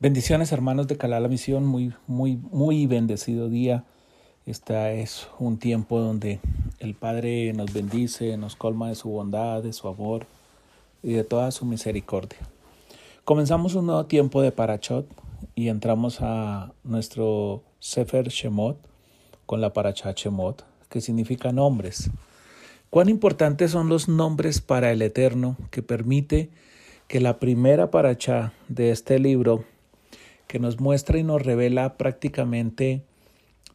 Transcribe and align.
Bendiciones 0.00 0.52
hermanos 0.52 0.86
de 0.86 0.96
Calá 0.96 1.18
la 1.18 1.26
Misión, 1.26 1.66
muy, 1.66 1.92
muy, 2.06 2.36
muy 2.36 2.86
bendecido 2.86 3.48
día. 3.48 3.82
Este 4.46 5.00
es 5.00 5.26
un 5.40 5.58
tiempo 5.58 5.98
donde 5.98 6.38
el 6.78 6.94
Padre 6.94 7.52
nos 7.52 7.72
bendice, 7.72 8.36
nos 8.36 8.54
colma 8.54 8.88
de 8.90 8.94
su 8.94 9.08
bondad, 9.08 9.60
de 9.60 9.72
su 9.72 9.88
amor 9.88 10.26
y 11.02 11.14
de 11.14 11.24
toda 11.24 11.50
su 11.50 11.64
misericordia. 11.64 12.38
Comenzamos 13.24 13.74
un 13.74 13.86
nuevo 13.86 14.06
tiempo 14.06 14.40
de 14.40 14.52
Parachot 14.52 15.08
y 15.56 15.66
entramos 15.66 16.18
a 16.20 16.70
nuestro 16.84 17.64
Sefer 17.80 18.28
Shemot 18.28 18.78
con 19.46 19.60
la 19.60 19.72
Parachat 19.72 20.16
Shemot, 20.16 20.64
que 20.88 21.00
significa 21.00 21.50
nombres. 21.50 22.08
Cuán 22.88 23.08
importantes 23.08 23.72
son 23.72 23.88
los 23.88 24.08
nombres 24.08 24.60
para 24.60 24.92
el 24.92 25.02
Eterno 25.02 25.56
que 25.72 25.82
permite 25.82 26.50
que 27.08 27.18
la 27.18 27.40
primera 27.40 27.90
paracha 27.90 28.52
de 28.68 28.92
este 28.92 29.18
libro 29.18 29.64
que 30.48 30.58
nos 30.58 30.80
muestra 30.80 31.18
y 31.18 31.22
nos 31.22 31.42
revela 31.42 31.96
prácticamente 31.96 33.04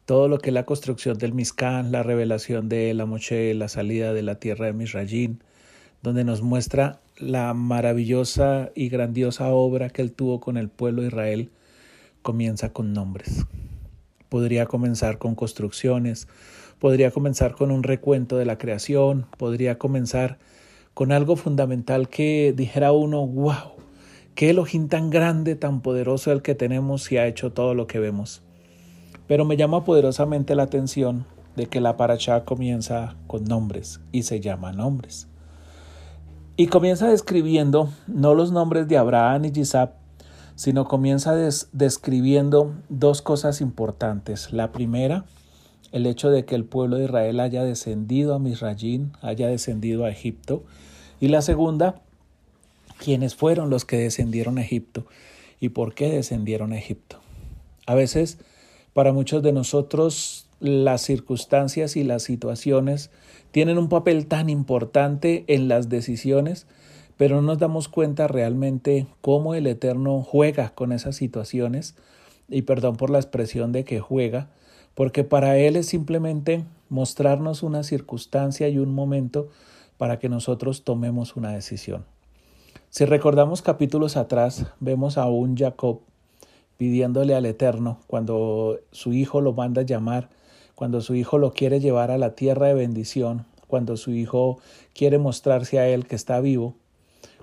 todo 0.06 0.28
lo 0.28 0.40
que 0.40 0.50
es 0.50 0.54
la 0.54 0.66
construcción 0.66 1.18
del 1.18 1.34
Mizcán, 1.34 1.92
la 1.92 2.04
revelación 2.04 2.68
de 2.68 2.94
la 2.94 3.06
Moshe, 3.06 3.54
la 3.54 3.70
salida 3.70 4.12
de 4.12 4.24
la 4.24 4.36
tierra 4.36 4.66
de 4.66 4.74
Misrayín, 4.74 5.42
donde 6.02 6.26
nos 6.26 6.42
muestra 6.42 7.00
la 7.18 7.54
maravillosa 7.54 8.72
y 8.76 8.90
grandiosa 8.90 9.50
obra 9.50 9.90
que 9.90 10.02
él 10.02 10.12
tuvo 10.12 10.42
con 10.42 10.58
el 10.58 10.68
pueblo 10.68 11.04
de 11.04 11.08
Israel, 11.08 11.52
comienza 12.22 12.74
con 12.74 12.92
nombres. 12.92 13.46
Podría 14.28 14.66
comenzar 14.66 15.20
con 15.20 15.36
construcciones, 15.36 16.28
podría 16.80 17.12
comenzar 17.12 17.56
con 17.56 17.72
un 17.72 17.84
recuento 17.84 18.36
de 18.36 18.46
la 18.46 18.58
creación, 18.58 19.28
podría 19.38 19.78
comenzar 19.78 20.40
con 20.94 21.12
algo 21.12 21.36
fundamental 21.36 22.10
que 22.10 22.54
dijera 22.56 22.92
uno, 22.92 23.26
wow, 23.26 23.74
Qué 24.36 24.50
Elohim 24.50 24.88
tan 24.88 25.10
grande, 25.10 25.56
tan 25.56 25.82
poderoso 25.82 26.32
el 26.32 26.42
que 26.42 26.56
tenemos 26.56 27.12
y 27.12 27.18
ha 27.18 27.28
hecho 27.28 27.52
todo 27.52 27.76
lo 27.76 27.86
que 27.86 28.00
vemos. 28.00 28.42
Pero 29.28 29.46
me 29.46 29.58
llama 29.58 29.84
poderosamente 29.84 30.56
la 30.56 30.64
atención 30.64 31.26
de 31.56 31.68
que 31.68 31.82
la 31.82 31.98
paracha 31.98 32.44
comienza 32.44 33.16
con 33.28 33.44
nombres 33.44 34.02
y 34.12 34.24
se 34.24 34.40
llama 34.40 34.72
nombres. 34.72 35.28
Y 36.56 36.68
comienza 36.68 37.08
describiendo 37.08 37.90
no 38.08 38.36
los 38.36 38.52
nombres 38.52 38.88
de 38.88 38.98
Abraham 38.98 39.46
y 39.46 39.60
Isaac, 39.60 39.94
sino 40.56 40.88
comienza 40.88 41.36
describiendo 41.72 42.76
dos 42.90 43.22
cosas 43.22 43.62
importantes. 43.62 44.54
La 44.54 44.72
primera, 44.72 45.26
el 45.92 46.06
hecho 46.06 46.30
de 46.30 46.46
que 46.46 46.56
el 46.56 46.66
pueblo 46.66 46.98
de 46.98 47.06
Israel 47.06 47.40
haya 47.40 47.64
descendido 47.64 48.36
a 48.36 48.40
Misrayín, 48.40 49.14
haya 49.22 49.48
descendido 49.48 50.06
a 50.06 50.12
Egipto. 50.12 50.64
Y 51.20 51.30
la 51.30 51.42
segunda, 51.42 52.03
quiénes 53.04 53.36
fueron 53.36 53.70
los 53.70 53.84
que 53.84 53.98
descendieron 53.98 54.58
a 54.58 54.62
Egipto 54.62 55.06
y 55.60 55.70
por 55.70 55.94
qué 55.94 56.10
descendieron 56.10 56.72
a 56.72 56.78
Egipto. 56.78 57.20
A 57.86 57.96
veces, 57.96 58.38
para 58.94 59.12
muchos 59.12 59.44
de 59.44 59.52
nosotros, 59.52 60.48
las 60.62 61.02
circunstancias 61.02 61.98
y 61.98 62.06
las 62.06 62.24
situaciones 62.24 63.12
tienen 63.52 63.78
un 63.78 63.90
papel 63.90 64.28
tan 64.28 64.50
importante 64.50 65.44
en 65.48 65.68
las 65.68 65.90
decisiones, 65.90 66.66
pero 67.18 67.36
no 67.36 67.42
nos 67.42 67.60
damos 67.60 67.90
cuenta 67.90 68.28
realmente 68.28 69.06
cómo 69.20 69.54
el 69.54 69.68
Eterno 69.68 70.22
juega 70.24 70.70
con 70.70 70.94
esas 70.94 71.18
situaciones, 71.18 71.96
y 72.48 72.62
perdón 72.62 72.96
por 72.96 73.10
la 73.10 73.20
expresión 73.20 73.74
de 73.74 73.84
que 73.84 74.00
juega, 74.00 74.48
porque 74.96 75.26
para 75.26 75.58
Él 75.58 75.76
es 75.76 75.88
simplemente 75.88 76.64
mostrarnos 76.88 77.64
una 77.64 77.84
circunstancia 77.84 78.70
y 78.70 78.78
un 78.78 78.94
momento 78.94 79.50
para 79.98 80.20
que 80.20 80.30
nosotros 80.30 80.84
tomemos 80.84 81.36
una 81.36 81.52
decisión. 81.52 82.06
Si 82.94 83.06
recordamos 83.06 83.64
capítulos 83.64 84.18
atrás, 84.18 84.68
vemos 84.80 85.18
a 85.18 85.26
un 85.26 85.58
Jacob 85.58 86.02
pidiéndole 86.78 87.34
al 87.34 87.48
Eterno 87.48 87.98
cuando 88.06 88.82
su 88.92 89.14
hijo 89.14 89.42
lo 89.42 89.52
manda 89.52 89.82
a 89.82 89.84
llamar, 89.84 90.30
cuando 90.76 91.02
su 91.02 91.16
hijo 91.16 91.40
lo 91.40 91.54
quiere 91.54 91.80
llevar 91.80 92.12
a 92.12 92.20
la 92.20 92.36
tierra 92.36 92.68
de 92.68 92.76
bendición, 92.76 93.48
cuando 93.66 93.98
su 93.98 94.12
hijo 94.12 94.60
quiere 94.94 95.18
mostrarse 95.18 95.80
a 95.80 95.88
él 95.88 96.06
que 96.06 96.16
está 96.16 96.40
vivo, 96.40 96.76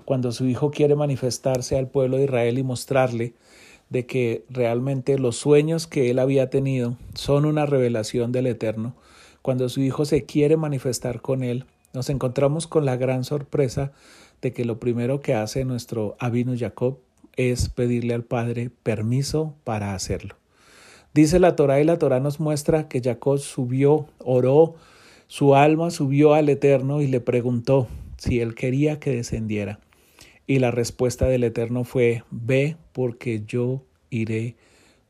cuando 0.05 0.31
su 0.31 0.45
hijo 0.45 0.71
quiere 0.71 0.95
manifestarse 0.95 1.77
al 1.77 1.89
pueblo 1.89 2.15
de 2.15 2.23
Israel 2.23 2.57
y 2.57 2.63
mostrarle 2.63 3.33
de 3.89 4.05
que 4.05 4.45
realmente 4.49 5.19
los 5.19 5.35
sueños 5.35 5.85
que 5.85 6.09
él 6.09 6.19
había 6.19 6.49
tenido 6.49 6.95
son 7.13 7.43
una 7.43 7.65
revelación 7.65 8.31
del 8.31 8.47
Eterno, 8.47 8.93
cuando 9.41 9.67
su 9.67 9.81
hijo 9.81 10.05
se 10.05 10.23
quiere 10.23 10.55
manifestar 10.55 11.19
con 11.19 11.43
él, 11.43 11.65
nos 11.91 12.09
encontramos 12.09 12.67
con 12.67 12.85
la 12.85 12.95
gran 12.95 13.25
sorpresa 13.25 13.91
de 14.41 14.53
que 14.53 14.65
lo 14.65 14.79
primero 14.79 15.21
que 15.21 15.33
hace 15.33 15.65
nuestro 15.65 16.15
Abino 16.19 16.53
Jacob 16.57 16.99
es 17.35 17.69
pedirle 17.69 18.13
al 18.13 18.23
Padre 18.23 18.71
permiso 18.83 19.55
para 19.63 19.93
hacerlo. 19.93 20.35
Dice 21.13 21.39
la 21.39 21.55
Torah 21.55 21.81
y 21.81 21.83
la 21.83 21.97
Torah 21.97 22.19
nos 22.19 22.39
muestra 22.39 22.87
que 22.87 23.01
Jacob 23.01 23.37
subió, 23.39 24.07
oró, 24.19 24.75
su 25.27 25.55
alma 25.55 25.91
subió 25.91 26.33
al 26.33 26.49
Eterno 26.49 27.01
y 27.01 27.07
le 27.07 27.19
preguntó 27.19 27.87
si 28.17 28.39
él 28.39 28.55
quería 28.55 28.99
que 28.99 29.11
descendiera. 29.11 29.79
Y 30.47 30.59
la 30.59 30.71
respuesta 30.71 31.25
del 31.25 31.43
Eterno 31.43 31.83
fue, 31.83 32.23
ve 32.31 32.77
porque 32.93 33.43
yo 33.45 33.83
iré 34.09 34.55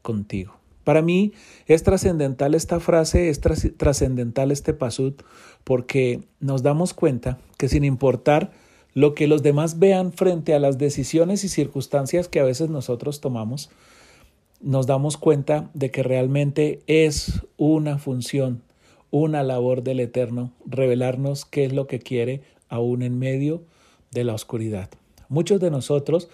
contigo. 0.02 0.62
Para 0.84 1.02
mí 1.02 1.34
es 1.68 1.84
trascendental 1.84 2.56
esta 2.56 2.80
frase, 2.80 3.30
es 3.30 3.40
trascendental 3.40 4.52
este 4.52 4.74
pasut, 4.74 5.22
porque 5.64 6.22
nos 6.40 6.64
damos 6.64 6.94
cuenta 6.94 7.38
que 7.58 7.68
sin 7.68 7.84
importar 7.84 8.52
lo 8.94 9.16
que 9.16 9.28
los 9.28 9.44
demás 9.44 9.80
vean 9.80 10.12
frente 10.12 10.54
a 10.54 10.60
las 10.60 10.78
decisiones 10.78 11.44
y 11.44 11.50
circunstancias 11.50 12.28
que 12.28 12.40
a 12.40 12.44
veces 12.44 12.70
nosotros 12.70 13.22
tomamos, 13.22 13.70
nos 14.62 14.86
damos 14.86 15.18
cuenta 15.18 15.70
de 15.74 15.92
que 15.92 16.04
realmente 16.04 16.82
es 16.88 17.42
una 17.58 17.98
función, 17.98 18.62
una 19.10 19.44
labor 19.44 19.84
del 19.84 20.00
Eterno, 20.00 20.52
revelarnos 20.66 21.46
qué 21.46 21.66
es 21.66 21.74
lo 21.74 21.88
que 21.88 22.00
quiere 22.00 22.42
aún 22.70 23.02
en 23.02 23.18
medio 23.18 23.64
de 24.12 24.24
la 24.24 24.34
oscuridad. 24.34 24.90
Muchos 25.30 25.60
de 25.60 25.72
nosotros, 25.72 26.30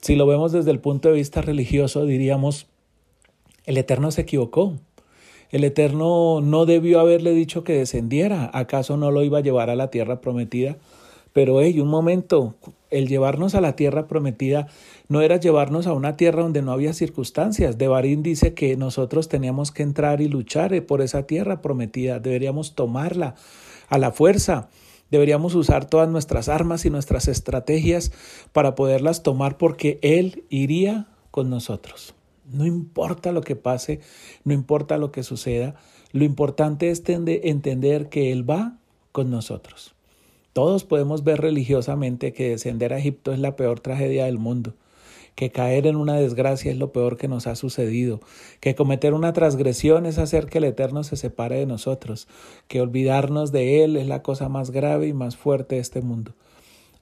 si 0.00 0.16
lo 0.16 0.26
vemos 0.26 0.52
desde 0.52 0.70
el 0.70 0.80
punto 0.80 1.08
de 1.08 1.14
vista 1.14 1.40
religioso, 1.40 2.04
diríamos, 2.04 2.66
el 3.64 3.78
Eterno 3.78 4.10
se 4.10 4.22
equivocó. 4.22 4.74
El 5.50 5.64
Eterno 5.64 6.40
no 6.40 6.66
debió 6.66 7.00
haberle 7.00 7.32
dicho 7.32 7.64
que 7.64 7.74
descendiera. 7.74 8.50
¿Acaso 8.52 8.96
no 8.96 9.10
lo 9.10 9.22
iba 9.22 9.38
a 9.38 9.42
llevar 9.42 9.70
a 9.70 9.76
la 9.76 9.90
tierra 9.90 10.20
prometida? 10.20 10.76
Pero 11.36 11.60
hey, 11.60 11.80
un 11.80 11.88
momento, 11.88 12.54
el 12.88 13.08
llevarnos 13.08 13.54
a 13.54 13.60
la 13.60 13.76
tierra 13.76 14.06
prometida 14.06 14.68
no 15.08 15.20
era 15.20 15.36
llevarnos 15.36 15.86
a 15.86 15.92
una 15.92 16.16
tierra 16.16 16.40
donde 16.40 16.62
no 16.62 16.72
había 16.72 16.94
circunstancias. 16.94 17.76
Devarín 17.76 18.22
dice 18.22 18.54
que 18.54 18.74
nosotros 18.78 19.28
teníamos 19.28 19.70
que 19.70 19.82
entrar 19.82 20.22
y 20.22 20.28
luchar 20.28 20.72
eh, 20.72 20.80
por 20.80 21.02
esa 21.02 21.26
tierra 21.26 21.60
prometida, 21.60 22.20
deberíamos 22.20 22.74
tomarla 22.74 23.34
a 23.90 23.98
la 23.98 24.12
fuerza. 24.12 24.70
Deberíamos 25.10 25.54
usar 25.54 25.84
todas 25.84 26.08
nuestras 26.08 26.48
armas 26.48 26.86
y 26.86 26.90
nuestras 26.90 27.28
estrategias 27.28 28.12
para 28.54 28.74
poderlas 28.74 29.22
tomar 29.22 29.58
porque 29.58 29.98
Él 30.00 30.44
iría 30.48 31.06
con 31.30 31.50
nosotros. 31.50 32.14
No 32.50 32.64
importa 32.64 33.30
lo 33.32 33.42
que 33.42 33.56
pase, 33.56 34.00
no 34.44 34.54
importa 34.54 34.96
lo 34.96 35.12
que 35.12 35.22
suceda, 35.22 35.74
lo 36.12 36.24
importante 36.24 36.88
es 36.88 37.02
entender 37.06 38.08
que 38.08 38.32
Él 38.32 38.48
va 38.48 38.78
con 39.12 39.30
nosotros. 39.30 39.95
Todos 40.56 40.84
podemos 40.84 41.22
ver 41.22 41.42
religiosamente 41.42 42.32
que 42.32 42.48
descender 42.48 42.94
a 42.94 42.98
Egipto 42.98 43.34
es 43.34 43.38
la 43.38 43.56
peor 43.56 43.80
tragedia 43.80 44.24
del 44.24 44.38
mundo, 44.38 44.72
que 45.34 45.50
caer 45.50 45.86
en 45.86 45.96
una 45.96 46.14
desgracia 46.14 46.70
es 46.70 46.78
lo 46.78 46.92
peor 46.92 47.18
que 47.18 47.28
nos 47.28 47.46
ha 47.46 47.56
sucedido, 47.56 48.22
que 48.60 48.74
cometer 48.74 49.12
una 49.12 49.34
transgresión 49.34 50.06
es 50.06 50.16
hacer 50.16 50.46
que 50.46 50.56
el 50.56 50.64
Eterno 50.64 51.04
se 51.04 51.16
separe 51.16 51.56
de 51.56 51.66
nosotros, 51.66 52.26
que 52.68 52.80
olvidarnos 52.80 53.52
de 53.52 53.84
Él 53.84 53.98
es 53.98 54.06
la 54.06 54.22
cosa 54.22 54.48
más 54.48 54.70
grave 54.70 55.08
y 55.08 55.12
más 55.12 55.36
fuerte 55.36 55.74
de 55.74 55.82
este 55.82 56.00
mundo. 56.00 56.32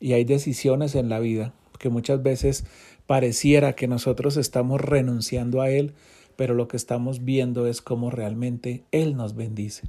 Y 0.00 0.14
hay 0.14 0.24
decisiones 0.24 0.96
en 0.96 1.08
la 1.08 1.20
vida 1.20 1.54
que 1.78 1.90
muchas 1.90 2.24
veces 2.24 2.64
pareciera 3.06 3.76
que 3.76 3.86
nosotros 3.86 4.36
estamos 4.36 4.80
renunciando 4.80 5.60
a 5.60 5.70
Él, 5.70 5.92
pero 6.34 6.54
lo 6.54 6.66
que 6.66 6.76
estamos 6.76 7.24
viendo 7.24 7.68
es 7.68 7.82
cómo 7.82 8.10
realmente 8.10 8.82
Él 8.90 9.16
nos 9.16 9.36
bendice. 9.36 9.84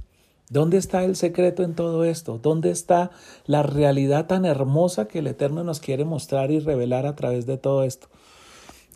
¿Dónde 0.48 0.78
está 0.78 1.02
el 1.04 1.16
secreto 1.16 1.64
en 1.64 1.74
todo 1.74 2.04
esto? 2.04 2.38
¿Dónde 2.38 2.70
está 2.70 3.10
la 3.46 3.62
realidad 3.64 4.26
tan 4.26 4.44
hermosa 4.44 5.08
que 5.08 5.18
el 5.18 5.26
Eterno 5.26 5.64
nos 5.64 5.80
quiere 5.80 6.04
mostrar 6.04 6.52
y 6.52 6.60
revelar 6.60 7.06
a 7.06 7.16
través 7.16 7.46
de 7.46 7.58
todo 7.58 7.82
esto? 7.82 8.08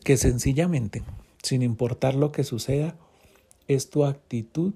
Que 0.05 0.17
sencillamente, 0.17 1.03
sin 1.43 1.63
importar 1.63 2.15
lo 2.15 2.31
que 2.31 2.45
suceda, 2.45 2.95
es 3.67 3.91
tu 3.91 4.05
actitud 4.05 4.75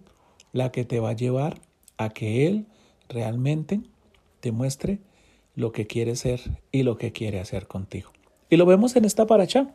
la 0.53 0.73
que 0.73 0.85
te 0.85 0.99
va 0.99 1.11
a 1.11 1.17
llevar 1.17 1.61
a 1.97 2.11
que 2.11 2.47
Él 2.47 2.67
realmente 3.09 3.81
te 4.41 4.51
muestre 4.51 4.99
lo 5.55 5.73
que 5.73 5.87
quiere 5.87 6.17
ser 6.17 6.41
y 6.73 6.83
lo 6.83 6.99
que 6.99 7.13
quiere 7.13 7.41
hacer 7.41 7.69
contigo. 7.69 8.11
Y 8.51 8.57
lo 8.57 8.67
vemos 8.67 8.97
en 8.97 9.05
esta 9.05 9.27
paracha. 9.27 9.75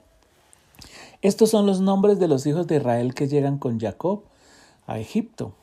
Estos 1.22 1.50
son 1.50 1.66
los 1.66 1.82
nombres 1.82 2.20
de 2.20 2.28
los 2.28 2.46
hijos 2.46 2.68
de 2.68 2.78
Israel 2.78 3.14
que 3.14 3.28
llegan 3.28 3.58
con 3.58 3.80
Jacob 3.80 4.24
a 4.86 5.00
Egipto. 5.00 5.56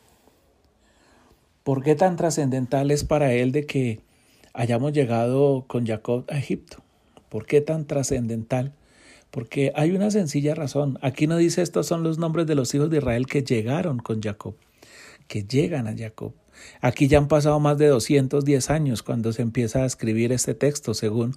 ¿Por 1.66 1.82
qué 1.82 1.96
tan 1.96 2.14
trascendental 2.14 2.92
es 2.92 3.02
para 3.02 3.32
él 3.32 3.50
de 3.50 3.66
que 3.66 3.98
hayamos 4.54 4.92
llegado 4.92 5.64
con 5.66 5.84
Jacob 5.84 6.24
a 6.28 6.38
Egipto? 6.38 6.76
¿Por 7.28 7.44
qué 7.44 7.60
tan 7.60 7.88
trascendental? 7.88 8.72
Porque 9.32 9.72
hay 9.74 9.90
una 9.90 10.12
sencilla 10.12 10.54
razón. 10.54 10.96
Aquí 11.02 11.26
no 11.26 11.36
dice 11.36 11.62
estos 11.62 11.88
son 11.88 12.04
los 12.04 12.18
nombres 12.18 12.46
de 12.46 12.54
los 12.54 12.72
hijos 12.72 12.88
de 12.88 12.98
Israel 12.98 13.26
que 13.26 13.42
llegaron 13.42 13.98
con 13.98 14.22
Jacob, 14.22 14.54
que 15.26 15.42
llegan 15.42 15.88
a 15.88 15.96
Jacob. 15.96 16.34
Aquí 16.82 17.08
ya 17.08 17.18
han 17.18 17.26
pasado 17.26 17.58
más 17.58 17.78
de 17.78 17.88
210 17.88 18.70
años 18.70 19.02
cuando 19.02 19.32
se 19.32 19.42
empieza 19.42 19.80
a 19.80 19.86
escribir 19.86 20.30
este 20.30 20.54
texto, 20.54 20.94
según 20.94 21.34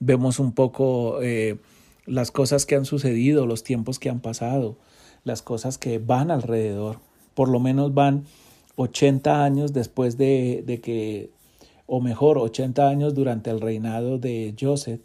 vemos 0.00 0.40
un 0.40 0.54
poco 0.54 1.22
eh, 1.22 1.56
las 2.04 2.32
cosas 2.32 2.66
que 2.66 2.74
han 2.74 2.84
sucedido, 2.84 3.46
los 3.46 3.62
tiempos 3.62 4.00
que 4.00 4.10
han 4.10 4.18
pasado, 4.18 4.76
las 5.22 5.42
cosas 5.42 5.78
que 5.78 6.00
van 6.00 6.32
alrededor. 6.32 6.98
Por 7.34 7.48
lo 7.48 7.60
menos 7.60 7.94
van 7.94 8.24
80 8.78 9.44
años 9.44 9.72
después 9.72 10.16
de, 10.16 10.62
de 10.64 10.80
que, 10.80 11.30
o 11.86 12.00
mejor, 12.00 12.38
80 12.38 12.88
años 12.88 13.12
durante 13.12 13.50
el 13.50 13.60
reinado 13.60 14.18
de 14.18 14.54
Joseph 14.58 15.00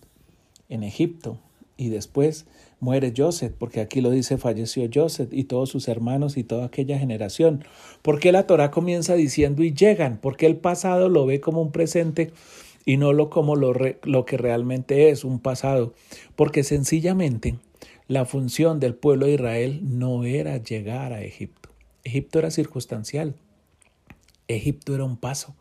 en 0.70 0.84
Egipto. 0.84 1.40
Y 1.76 1.90
después 1.90 2.46
muere 2.80 3.14
Joseph, 3.18 3.54
porque 3.58 3.82
aquí 3.82 4.00
lo 4.00 4.12
dice 4.12 4.38
falleció 4.38 4.88
Joseph 4.94 5.30
y 5.32 5.46
todos 5.46 5.70
sus 5.70 5.88
hermanos 5.88 6.38
y 6.38 6.44
toda 6.44 6.66
aquella 6.66 7.00
generación. 7.00 7.66
¿Por 8.04 8.20
qué 8.20 8.32
la 8.32 8.46
Torah 8.46 8.70
comienza 8.70 9.16
diciendo 9.16 9.64
y 9.64 9.74
llegan? 9.74 10.20
Porque 10.22 10.46
el 10.46 10.58
pasado 10.58 11.10
lo 11.10 11.26
ve 11.26 11.42
como 11.42 11.60
un 11.60 11.72
presente 11.72 12.32
y 12.86 12.98
no 12.98 13.12
lo 13.12 13.32
como 13.32 13.56
lo, 13.56 13.74
lo 14.04 14.26
que 14.26 14.38
realmente 14.38 15.10
es 15.10 15.24
un 15.24 15.40
pasado? 15.40 15.96
Porque 16.36 16.64
sencillamente 16.64 17.56
la 18.08 18.26
función 18.26 18.80
del 18.80 18.94
pueblo 18.94 19.26
de 19.26 19.34
Israel 19.34 19.80
no 19.82 20.26
era 20.26 20.58
llegar 20.58 21.12
a 21.12 21.24
Egipto. 21.24 21.70
Egipto 22.04 22.38
era 22.38 22.52
circunstancial. 22.52 23.34
Egipto 24.48 24.94
era 24.96 25.04
un 25.04 25.18
paso. 25.18 25.56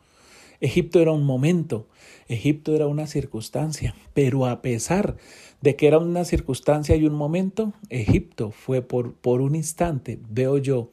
Egipto 0.61 1.01
era 1.01 1.11
un 1.11 1.25
momento, 1.25 1.89
Egipto 2.29 2.77
era 2.77 2.87
una 2.87 3.09
circunstancia, 3.09 3.97
pero 4.15 4.47
a 4.47 4.63
pesar 4.63 5.17
de 5.61 5.75
que 5.75 5.89
era 5.89 5.99
una 5.99 6.25
circunstancia 6.25 6.95
y 6.95 7.05
un 7.05 7.15
momento, 7.15 7.73
Egipto 7.89 8.53
fue 8.53 8.81
por, 8.81 9.15
por 9.15 9.41
un 9.41 9.57
instante, 9.57 10.21
veo 10.31 10.59
yo 10.59 10.91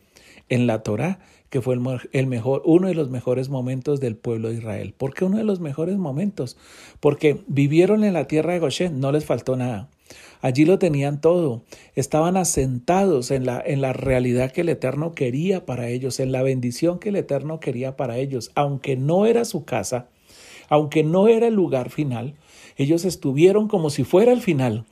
en 0.50 0.66
la 0.66 0.82
Torá, 0.82 1.20
que 1.50 1.62
fue 1.62 1.78
el, 2.12 2.28
mejor, 2.28 2.62
uno 2.66 2.88
de 2.88 2.94
los 2.94 3.10
mejores 3.10 3.50
momentos 3.50 4.00
del 4.00 4.16
pueblo 4.16 4.50
de 4.50 4.56
Israel. 4.56 4.94
¿Por 4.96 5.14
qué 5.14 5.26
uno 5.26 5.38
de 5.38 5.44
los 5.44 5.60
mejores 5.60 5.98
momentos? 5.98 6.58
Porque 7.00 7.42
vivieron 7.48 8.04
en 8.04 8.14
la 8.14 8.28
tierra 8.28 8.54
de 8.54 8.60
Goshen, 8.60 9.00
no 9.00 9.12
les 9.12 9.26
faltó 9.26 9.56
nada. 9.56 9.90
Allí 10.42 10.66
lo 10.66 10.80
tenían 10.80 11.22
todo. 11.22 11.64
Estaban 11.96 12.38
asentados 12.38 13.32
en 13.32 13.46
la, 13.46 13.62
en 13.66 13.82
la 13.82 13.94
realidad 13.94 14.52
que 14.52 14.62
el 14.62 14.70
Eterno 14.70 15.14
quería 15.14 15.66
para 15.66 15.90
ellos, 15.90 16.20
en 16.20 16.32
la 16.32 16.44
bendición 16.44 17.00
que 17.00 17.10
el 17.10 17.18
Eterno 17.18 17.60
quería 17.60 17.98
para 17.98 18.18
ellos. 18.18 18.52
Aunque 18.56 18.96
no 18.96 19.26
era 19.26 19.46
su 19.46 19.66
casa, 19.66 20.08
aunque 20.70 21.04
no 21.04 21.28
era 21.28 21.48
el 21.48 21.56
lugar 21.56 21.90
final, 21.90 22.36
ellos 22.78 23.04
estuvieron 23.04 23.68
como 23.68 23.90
si 23.90 24.04
fuera 24.04 24.32
el 24.32 24.42
final, 24.42 24.86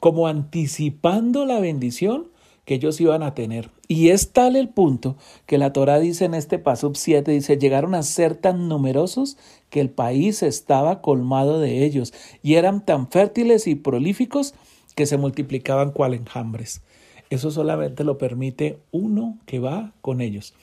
como 0.00 0.26
anticipando 0.28 1.44
la 1.44 1.60
bendición 1.60 2.28
que 2.64 2.74
ellos 2.74 3.00
iban 3.00 3.22
a 3.22 3.34
tener. 3.34 3.70
Y 3.88 4.08
es 4.08 4.32
tal 4.32 4.56
el 4.56 4.68
punto 4.68 5.16
que 5.46 5.58
la 5.58 5.72
Torah 5.72 5.98
dice 5.98 6.24
en 6.24 6.34
este 6.34 6.58
paso 6.58 6.92
7, 6.94 7.30
dice, 7.30 7.58
llegaron 7.58 7.94
a 7.94 8.02
ser 8.02 8.34
tan 8.34 8.68
numerosos 8.68 9.36
que 9.70 9.80
el 9.80 9.90
país 9.90 10.42
estaba 10.42 11.00
colmado 11.00 11.60
de 11.60 11.84
ellos 11.84 12.12
y 12.42 12.54
eran 12.54 12.84
tan 12.84 13.08
fértiles 13.08 13.66
y 13.66 13.74
prolíficos 13.74 14.54
que 14.94 15.06
se 15.06 15.16
multiplicaban 15.16 15.90
cual 15.90 16.14
enjambres. 16.14 16.82
Eso 17.30 17.50
solamente 17.50 18.04
lo 18.04 18.18
permite 18.18 18.78
uno 18.92 19.38
que 19.46 19.58
va 19.58 19.92
con 20.00 20.20
ellos. 20.20 20.54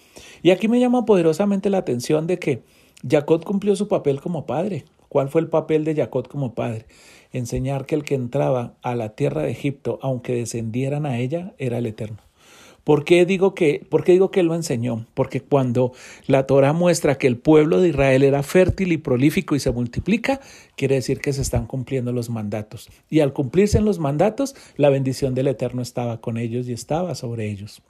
Y 0.42 0.52
aquí 0.52 0.68
me 0.68 0.80
llama 0.80 1.06
poderosamente 1.06 1.70
la 1.70 1.80
atención 1.80 2.28
de 2.28 2.40
que 2.40 2.64
Jacob 3.08 3.44
cumplió 3.44 3.76
su 3.76 3.88
papel 3.88 4.22
como 4.22 4.46
padre. 4.46 4.86
¿Cuál 5.12 5.28
fue 5.28 5.42
el 5.42 5.50
papel 5.50 5.84
de 5.84 5.94
Jacob 5.94 6.30
como 6.30 6.56
padre? 6.56 6.86
Enseñar 7.34 7.86
que 7.86 7.96
el 7.96 8.06
que 8.06 8.16
entraba 8.16 8.76
a 8.82 8.96
la 8.96 9.10
tierra 9.10 9.42
de 9.42 9.52
Egipto, 9.52 10.00
aunque 10.02 10.34
descendieran 10.34 11.06
a 11.06 11.20
ella, 11.20 11.52
era 11.58 11.80
el 11.80 11.86
Eterno. 11.86 12.20
¿Por 12.86 13.04
qué 13.04 13.26
digo 13.26 13.54
que, 13.54 13.86
por 13.90 14.06
qué 14.06 14.14
digo 14.14 14.32
que 14.32 14.40
él 14.40 14.46
lo 14.46 14.56
enseñó? 14.56 15.06
Porque 15.14 15.42
cuando 15.42 15.92
la 16.28 16.48
Torah 16.48 16.72
muestra 16.72 17.18
que 17.18 17.28
el 17.28 17.36
pueblo 17.36 17.82
de 17.82 17.90
Israel 17.90 18.24
era 18.24 18.42
fértil 18.42 18.94
y 18.94 18.98
prolífico 18.98 19.54
y 19.54 19.60
se 19.60 19.74
multiplica, 19.74 20.40
quiere 20.78 20.96
decir 20.96 21.20
que 21.20 21.34
se 21.34 21.42
están 21.42 21.68
cumpliendo 21.68 22.14
los 22.14 22.30
mandatos. 22.30 22.90
Y 23.10 23.20
al 23.20 23.34
cumplirse 23.34 23.80
en 23.80 23.84
los 23.84 24.00
mandatos, 24.00 24.56
la 24.78 24.90
bendición 24.90 25.36
del 25.36 25.48
Eterno 25.48 25.82
estaba 25.82 26.22
con 26.22 26.38
ellos 26.38 26.70
y 26.70 26.72
estaba 26.72 27.16
sobre 27.16 27.50
ellos. 27.50 27.82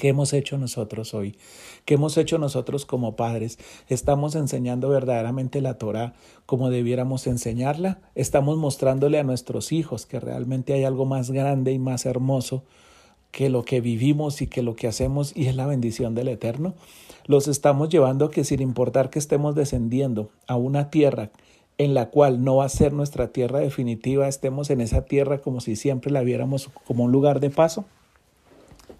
¿Qué 0.00 0.08
hemos 0.08 0.32
hecho 0.32 0.56
nosotros 0.56 1.12
hoy? 1.12 1.36
¿Qué 1.84 1.92
hemos 1.92 2.16
hecho 2.16 2.38
nosotros 2.38 2.86
como 2.86 3.16
padres? 3.16 3.58
¿Estamos 3.86 4.34
enseñando 4.34 4.88
verdaderamente 4.88 5.60
la 5.60 5.76
Torah 5.76 6.14
como 6.46 6.70
debiéramos 6.70 7.26
enseñarla? 7.26 8.00
¿Estamos 8.14 8.56
mostrándole 8.56 9.18
a 9.18 9.24
nuestros 9.24 9.72
hijos 9.72 10.06
que 10.06 10.18
realmente 10.18 10.72
hay 10.72 10.84
algo 10.84 11.04
más 11.04 11.30
grande 11.30 11.72
y 11.72 11.78
más 11.78 12.06
hermoso 12.06 12.64
que 13.30 13.50
lo 13.50 13.62
que 13.62 13.82
vivimos 13.82 14.40
y 14.40 14.46
que 14.46 14.62
lo 14.62 14.74
que 14.74 14.86
hacemos 14.88 15.36
y 15.36 15.48
es 15.48 15.54
la 15.54 15.66
bendición 15.66 16.14
del 16.14 16.28
Eterno. 16.28 16.72
Los 17.26 17.46
estamos 17.46 17.90
llevando 17.90 18.24
a 18.24 18.30
que 18.30 18.44
sin 18.44 18.62
importar 18.62 19.10
que 19.10 19.18
estemos 19.18 19.54
descendiendo 19.54 20.30
a 20.46 20.56
una 20.56 20.88
tierra 20.88 21.30
en 21.76 21.92
la 21.92 22.08
cual 22.08 22.42
no 22.42 22.56
va 22.56 22.64
a 22.64 22.70
ser 22.70 22.94
nuestra 22.94 23.32
tierra 23.32 23.58
definitiva, 23.58 24.28
estemos 24.28 24.70
en 24.70 24.80
esa 24.80 25.04
tierra 25.04 25.42
como 25.42 25.60
si 25.60 25.76
siempre 25.76 26.10
la 26.10 26.22
viéramos 26.22 26.70
como 26.86 27.04
un 27.04 27.12
lugar 27.12 27.38
de 27.40 27.50
paso. 27.50 27.84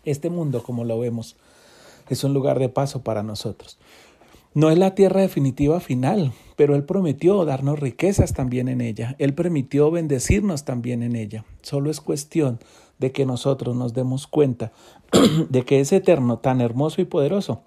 Este 0.05 0.31
mundo, 0.31 0.63
como 0.63 0.85
lo 0.85 0.99
vemos, 0.99 1.37
es 2.09 2.25
un 2.25 2.35
lugar 2.35 2.59
de 2.59 2.69
paso 2.69 3.03
para 3.03 3.23
nosotros. 3.23 3.79
No 4.53 4.71
es 4.71 4.79
la 4.79 4.97
tierra 4.97 5.21
definitiva 5.21 5.79
final, 5.79 6.33
pero 6.57 6.75
Él 6.75 6.83
prometió 6.83 7.45
darnos 7.45 7.79
riquezas 7.79 8.33
también 8.33 8.69
en 8.69 8.81
ella. 8.81 9.15
Él 9.19 9.33
permitió 9.33 9.93
bendecirnos 9.93 10.65
también 10.65 11.05
en 11.05 11.15
ella. 11.15 11.45
Solo 11.63 11.89
es 11.89 12.01
cuestión 12.01 12.59
de 12.99 13.13
que 13.13 13.27
nosotros 13.27 13.77
nos 13.77 13.95
demos 13.95 14.27
cuenta 14.27 14.73
de 15.49 15.65
que 15.65 15.79
ese 15.79 15.97
eterno 15.97 16.39
tan 16.39 16.61
hermoso 16.61 17.01
y 17.01 17.05
poderoso 17.05 17.63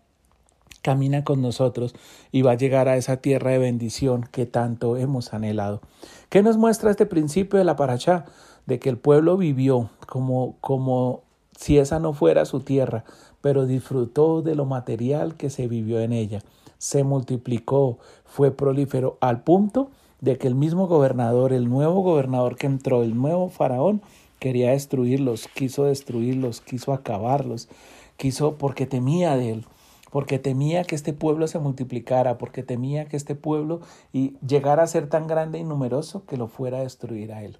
camina 0.81 1.23
con 1.23 1.41
nosotros 1.41 1.95
y 2.31 2.41
va 2.41 2.51
a 2.51 2.57
llegar 2.57 2.89
a 2.89 2.97
esa 2.97 3.17
tierra 3.17 3.51
de 3.51 3.57
bendición 3.57 4.27
que 4.31 4.45
tanto 4.45 4.97
hemos 4.97 5.33
anhelado. 5.33 5.81
¿Qué 6.29 6.43
nos 6.43 6.57
muestra 6.57 6.91
este 6.91 7.05
principio 7.05 7.57
de 7.57 7.65
la 7.65 7.77
paracha? 7.77 8.25
De 8.65 8.79
que 8.79 8.89
el 8.89 8.97
pueblo 8.97 9.37
vivió 9.37 9.89
como, 10.05 10.57
como 10.59 11.22
si 11.57 11.77
esa 11.77 11.99
no 11.99 12.13
fuera 12.13 12.45
su 12.45 12.59
tierra, 12.59 13.03
pero 13.41 13.65
disfrutó 13.65 14.41
de 14.41 14.55
lo 14.55 14.65
material 14.65 15.35
que 15.35 15.49
se 15.49 15.67
vivió 15.67 15.99
en 15.99 16.13
ella. 16.13 16.41
Se 16.77 17.03
multiplicó, 17.03 17.97
fue 18.25 18.51
prolífero 18.51 19.17
al 19.21 19.41
punto 19.43 19.89
de 20.21 20.37
que 20.37 20.47
el 20.47 20.55
mismo 20.55 20.87
gobernador, 20.87 21.51
el 21.51 21.69
nuevo 21.69 22.01
gobernador 22.01 22.55
que 22.55 22.67
entró, 22.67 23.03
el 23.03 23.15
nuevo 23.15 23.49
faraón, 23.49 24.01
quería 24.39 24.71
destruirlos, 24.71 25.47
quiso 25.47 25.85
destruirlos, 25.85 26.61
quiso 26.61 26.93
acabarlos, 26.93 27.69
quiso 28.17 28.55
porque 28.55 28.85
temía 28.85 29.35
de 29.35 29.51
él, 29.51 29.65
porque 30.11 30.39
temía 30.39 30.83
que 30.83 30.95
este 30.95 31.11
pueblo 31.11 31.47
se 31.47 31.59
multiplicara, 31.59 32.37
porque 32.37 32.63
temía 32.63 33.05
que 33.05 33.17
este 33.17 33.35
pueblo 33.35 33.81
y 34.13 34.37
llegara 34.45 34.83
a 34.83 34.87
ser 34.87 35.09
tan 35.09 35.27
grande 35.27 35.59
y 35.59 35.63
numeroso 35.63 36.25
que 36.25 36.37
lo 36.37 36.47
fuera 36.47 36.77
a 36.77 36.83
destruir 36.83 37.33
a 37.33 37.43
él. 37.43 37.57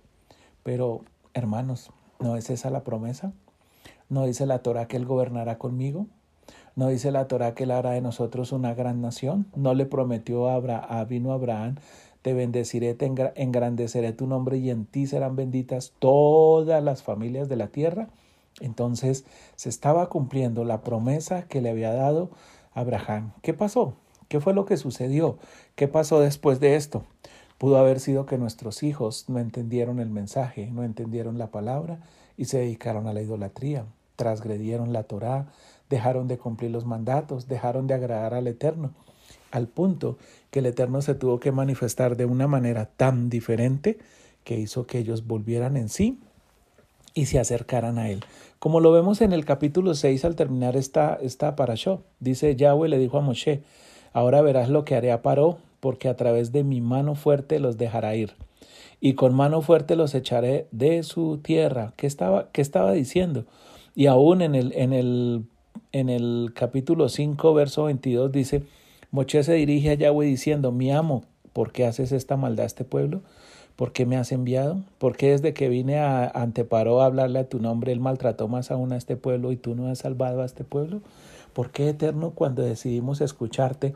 Pero, 0.64 1.02
hermanos, 1.34 1.90
¿no 2.20 2.38
es 2.38 2.50
esa 2.50 2.70
la 2.70 2.84
promesa? 2.84 3.34
¿No 4.14 4.28
dice 4.28 4.46
la 4.46 4.60
Torah 4.60 4.88
que 4.88 4.96
él 4.96 5.08
gobernará 5.08 5.58
conmigo? 5.58 6.06
¿No 6.76 6.90
dice 6.90 7.12
la 7.12 7.28
Torah 7.28 7.56
que 7.56 7.64
él 7.64 7.72
hará 7.72 7.90
de 7.94 8.02
nosotros 8.02 8.52
una 8.52 8.76
gran 8.76 9.02
nación? 9.02 9.48
¿No 9.56 9.74
le 9.74 9.88
prometió 9.88 10.50
a, 10.50 10.54
Abraham, 10.54 11.28
Abraham 11.32 11.76
te 12.22 12.36
bendeciré, 12.36 12.94
te 12.94 13.08
engrandeceré 13.08 14.14
tu 14.14 14.28
nombre 14.28 14.60
y 14.60 14.70
en 14.70 14.86
ti 14.86 15.08
serán 15.08 15.36
benditas 15.36 15.94
todas 15.98 16.84
las 16.84 17.02
familias 17.02 17.50
de 17.50 17.56
la 17.56 17.70
tierra. 17.70 18.10
Entonces 18.62 19.26
se 19.56 19.70
estaba 19.70 20.10
cumpliendo 20.10 20.64
la 20.64 20.82
promesa 20.82 21.48
que 21.48 21.62
le 21.62 21.72
había 21.72 21.92
dado 21.92 22.30
Abraham. 22.76 23.32
¿Qué 23.42 23.56
pasó? 23.56 23.96
¿Qué 24.28 24.40
fue 24.40 24.54
lo 24.54 24.66
que 24.66 24.78
sucedió? 24.78 25.40
¿Qué 25.74 25.88
pasó 25.88 26.20
después 26.20 26.60
de 26.60 26.76
esto? 26.76 27.04
Pudo 27.58 27.78
haber 27.78 28.00
sido 28.00 28.28
que 28.28 28.38
nuestros 28.38 28.84
hijos 28.84 29.26
no 29.28 29.40
entendieron 29.40 30.00
el 30.00 30.12
mensaje, 30.12 30.70
no 30.70 30.84
entendieron 30.84 31.40
la 31.40 31.48
palabra 31.48 31.98
y 32.38 32.46
se 32.46 32.60
dedicaron 32.60 33.08
a 33.08 33.14
la 33.14 33.22
idolatría, 33.22 33.86
transgredieron 34.16 34.94
la 34.94 35.04
Torá, 35.04 35.48
dejaron 35.90 36.28
de 36.28 36.38
cumplir 36.38 36.72
los 36.72 36.86
mandatos, 36.86 37.48
dejaron 37.48 37.88
de 37.88 37.94
agradar 37.94 38.34
al 38.34 38.48
Eterno 38.48 38.92
al 39.54 39.68
punto 39.68 40.18
que 40.50 40.60
el 40.60 40.66
Eterno 40.66 41.02
se 41.02 41.14
tuvo 41.14 41.40
que 41.40 41.52
manifestar 41.52 42.18
de 42.18 42.26
una 42.26 42.48
manera 42.48 42.88
tan 42.88 43.30
diferente 43.30 44.00
que 44.44 44.60
hizo 44.60 44.88
que 44.88 44.98
ellos 44.98 45.28
volvieran 45.28 45.78
en 45.78 45.90
sí 45.90 46.20
y 47.14 47.28
se 47.28 47.40
acercaran 47.40 48.00
a 48.00 48.10
él. 48.10 48.24
Como 48.58 48.80
lo 48.80 48.92
vemos 48.92 49.22
en 49.22 49.32
el 49.32 49.46
capítulo 49.46 49.94
6 49.94 50.26
al 50.26 50.36
terminar 50.36 50.76
esta, 50.76 51.20
esta 51.22 51.56
parashá, 51.56 52.00
dice 52.20 52.56
Yahweh 52.56 52.90
le 52.90 52.98
dijo 52.98 53.20
a 53.20 53.22
Moshe, 53.22 53.62
ahora 54.12 54.42
verás 54.42 54.70
lo 54.70 54.86
que 54.86 54.96
haré 54.96 55.12
a 55.12 55.22
Paró, 55.22 55.60
porque 55.80 56.10
a 56.10 56.16
través 56.16 56.52
de 56.52 56.64
mi 56.64 56.82
mano 56.82 57.14
fuerte 57.14 57.60
los 57.60 57.78
dejará 57.78 58.16
ir, 58.16 58.34
y 59.00 59.14
con 59.14 59.36
mano 59.36 59.62
fuerte 59.62 59.96
los 59.96 60.16
echaré 60.16 60.68
de 60.72 61.04
su 61.04 61.40
tierra. 61.40 61.94
¿Qué 61.98 62.08
estaba, 62.08 62.50
qué 62.52 62.62
estaba 62.62 62.94
diciendo? 62.94 63.46
Y 63.96 64.08
aún 64.08 64.42
en 64.42 64.56
el, 64.56 64.74
en 64.74 64.94
el, 64.94 65.46
en 65.92 66.10
el 66.10 66.52
capítulo 66.56 67.10
5, 67.10 67.54
verso 67.54 67.84
22 67.84 68.32
dice, 68.32 68.64
Moche 69.12 69.44
se 69.44 69.54
dirige 69.54 69.92
a 69.92 69.94
Yahweh 69.94 70.26
diciendo, 70.26 70.72
mi 70.72 70.92
amo, 70.92 71.24
¿por 71.54 71.72
qué 71.72 71.86
haces 71.86 72.12
esta 72.12 72.36
maldad 72.36 72.64
a 72.64 72.68
este 72.68 72.84
pueblo? 72.84 73.22
¿Por 73.76 73.92
qué 73.92 74.06
me 74.06 74.18
has 74.18 74.32
enviado? 74.32 74.82
¿Por 74.98 75.16
qué 75.16 75.32
desde 75.32 75.54
que 75.54 75.70
vine 75.70 76.00
a, 76.00 76.28
ante 76.28 76.64
Paró 76.64 77.02
a 77.02 77.06
hablarle 77.06 77.40
a 77.40 77.50
tu 77.50 77.60
nombre, 77.60 77.92
él 77.92 78.00
maltrató 78.00 78.48
más 78.48 78.72
aún 78.72 78.94
a 78.94 78.98
este 78.98 79.16
pueblo 79.16 79.52
y 79.52 79.58
tú 79.58 79.76
no 79.76 79.88
has 79.88 80.00
salvado 80.00 80.42
a 80.42 80.46
este 80.46 80.64
pueblo? 80.64 81.02
¿Por 81.54 81.70
qué, 81.70 81.90
Eterno, 81.90 82.32
cuando 82.32 82.64
decidimos 82.64 83.22
escucharte, 83.22 83.94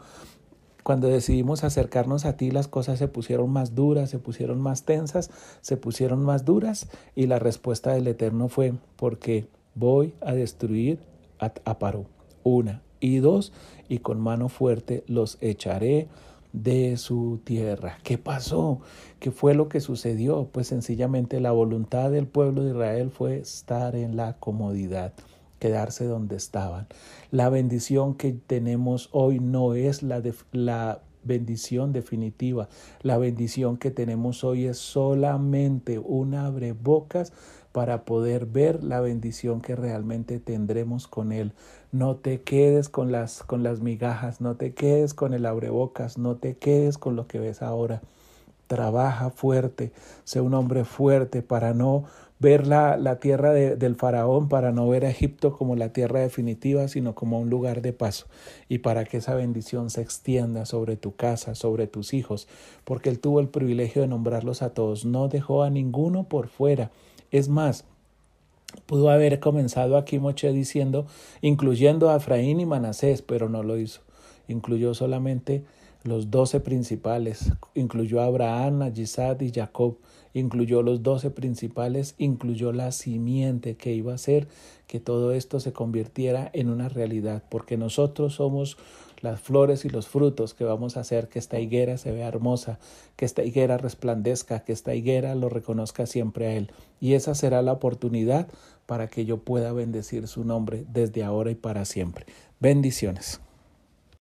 cuando 0.84 1.08
decidimos 1.08 1.63
acercarnos 1.63 2.25
a 2.25 2.38
ti, 2.38 2.51
las 2.51 2.68
cosas 2.68 3.00
se 3.00 3.08
pusieron 3.08 3.50
más 3.50 3.75
duras, 3.75 4.10
se 4.10 4.20
pusieron 4.20 4.62
más 4.62 4.84
tensas, 4.84 5.32
se 5.62 5.77
pusieron 5.77 6.24
más 6.24 6.46
duras? 6.46 6.88
Y 7.16 7.25
la 7.25 7.39
respuesta 7.39 7.94
del 7.94 8.08
Eterno 8.08 8.48
fue, 8.48 8.74
porque 8.96 9.48
voy 9.78 10.14
a 10.22 10.34
destruir 10.34 11.00
a, 11.40 11.52
a 11.66 11.80
Paró. 11.80 12.06
Una. 12.44 12.82
Y 13.00 13.18
dos, 13.18 13.54
y 13.90 14.00
con 14.00 14.20
mano 14.20 14.50
fuerte 14.50 15.04
los 15.08 15.38
echaré 15.42 16.08
de 16.54 16.98
su 16.98 17.40
tierra. 17.44 17.98
¿Qué 18.04 18.18
pasó? 18.18 18.80
¿Qué 19.20 19.32
fue 19.32 19.54
lo 19.54 19.70
que 19.70 19.80
sucedió? 19.80 20.50
Pues 20.52 20.68
sencillamente 20.68 21.40
la 21.40 21.52
voluntad 21.52 22.12
del 22.12 22.28
pueblo 22.28 22.64
de 22.64 22.72
Israel 22.72 23.12
fue 23.12 23.38
estar 23.38 23.96
en 23.96 24.16
la 24.16 24.38
comodidad, 24.38 25.14
quedarse 25.60 26.06
donde 26.06 26.36
estaban. 26.36 26.88
La 27.32 27.50
bendición 27.50 28.16
que 28.16 28.34
tenemos 28.34 29.10
hoy 29.12 29.40
no 29.40 29.74
es 29.76 30.04
la, 30.04 30.22
de, 30.22 30.34
la 30.52 31.02
bendición 31.28 31.94
definitiva. 31.94 32.70
La 33.02 33.18
bendición 33.18 33.78
que 33.78 33.92
tenemos 33.92 34.44
hoy 34.44 34.66
es 34.66 34.78
solamente 34.78 36.00
un 36.00 36.34
abrebocas 36.34 37.34
para 37.72 38.06
poder 38.06 38.48
ver 38.48 38.84
la 38.84 39.02
bendición 39.02 39.62
que 39.62 39.76
realmente 39.76 40.40
tendremos 40.40 41.08
con 41.08 41.32
Él. 41.32 41.54
No 41.92 42.16
te 42.16 42.42
quedes 42.42 42.90
con 42.90 43.12
las, 43.12 43.44
con 43.44 43.62
las 43.62 43.82
migajas, 43.82 44.42
no 44.42 44.56
te 44.56 44.74
quedes 44.74 45.14
con 45.14 45.36
el 45.36 45.46
abrebocas, 45.46 46.18
no 46.18 46.38
te 46.38 46.58
quedes 46.58 46.98
con 46.98 47.16
lo 47.16 47.28
que 47.28 47.40
ves 47.40 47.62
ahora. 47.62 48.02
Trabaja 48.66 49.30
fuerte, 49.30 49.92
sé 50.24 50.42
un 50.42 50.56
hombre 50.56 50.86
fuerte 50.86 51.44
para 51.44 51.74
no 51.74 52.06
ver 52.39 52.67
la, 52.67 52.98
la 52.98 53.20
tierra 53.20 53.51
del 53.53 53.96
faraón, 53.96 54.50
para 54.50 54.72
no 54.72 54.88
ver 54.88 55.06
a 55.06 55.10
Egipto 55.10 55.53
como 55.53 55.75
la 55.75 55.94
tierra 55.94 56.20
definitiva, 56.20 56.88
sino 56.88 57.15
como 57.15 57.39
un 57.39 57.50
lugar 57.50 57.82
de 57.82 57.94
paso, 57.94 58.27
y 58.70 58.79
para 58.79 59.06
que 59.06 59.17
esa 59.17 59.36
bendición 59.36 59.89
se 59.89 60.01
extienda 60.01 60.65
sobre 60.65 60.98
tu 60.98 61.15
casa, 61.15 61.56
sobre 61.56 61.88
tus 61.88 62.13
hijos, 62.13 62.48
porque 62.84 63.10
Él 63.10 63.20
tuvo 63.20 63.39
el 63.39 63.48
privilegio 63.48 64.01
de 64.01 64.08
nombrarlos 64.08 64.62
a 64.62 64.74
todos, 64.74 65.06
no 65.06 65.27
dejó 65.27 65.63
a 65.63 65.70
ninguno 65.70 66.24
por 66.25 66.48
fuera 66.48 66.91
es 67.32 67.50
más, 67.50 67.86
pudo 68.86 69.10
haber 69.10 69.39
comenzado 69.39 69.98
aquí 69.98 70.20
Moche 70.20 70.51
diciendo, 70.53 71.08
incluyendo 71.41 72.10
a 72.10 72.17
Efraín 72.17 72.60
y 72.60 72.65
Manasés, 72.65 73.22
pero 73.22 73.50
no 73.50 73.63
lo 73.63 73.77
hizo. 73.77 74.01
Incluyó 74.48 74.94
solamente 74.94 75.63
los 76.08 76.32
doce 76.32 76.60
principales, 76.60 77.52
incluyó 77.76 78.22
a 78.22 78.26
Abraham, 78.26 78.82
a 78.82 78.88
y 78.88 79.52
Jacob, 79.54 79.98
incluyó 80.34 80.82
los 80.82 81.04
doce 81.04 81.30
principales, 81.32 82.16
incluyó 82.18 82.72
la 82.72 82.92
simiente 82.92 83.76
que 83.76 83.94
iba 83.94 84.14
a 84.14 84.16
hacer 84.16 84.48
que 84.88 85.00
todo 85.02 85.34
esto 85.34 85.60
se 85.60 85.74
convirtiera 85.74 86.50
en 86.54 86.70
una 86.70 86.88
realidad, 86.88 87.44
porque 87.50 87.76
nosotros 87.76 88.36
somos 88.36 88.78
las 89.22 89.42
flores 89.42 89.84
y 89.84 89.90
los 89.90 90.08
frutos 90.08 90.54
que 90.54 90.64
vamos 90.64 90.96
a 90.96 91.02
hacer 91.02 91.28
que 91.28 91.40
esta 91.40 91.60
higuera 91.60 91.98
se 91.98 92.12
vea 92.12 92.28
hermosa, 92.28 92.80
que 93.16 93.26
esta 93.26 93.44
higuera 93.44 93.78
resplandezca, 93.78 94.64
que 94.64 94.72
esta 94.72 94.96
higuera 94.96 95.36
lo 95.36 95.50
reconozca 95.50 96.06
siempre 96.06 96.48
a 96.48 96.54
Él. 96.54 96.72
Y 97.02 97.14
esa 97.14 97.36
será 97.36 97.62
la 97.62 97.74
oportunidad 97.74 98.48
para 98.86 99.08
que 99.08 99.26
yo 99.26 99.40
pueda 99.40 99.74
bendecir 99.74 100.28
su 100.28 100.46
nombre 100.46 100.86
desde 100.88 101.24
ahora 101.24 101.52
y 101.52 101.56
para 101.56 101.84
siempre. 101.84 102.26
Bendiciones. 102.60 103.42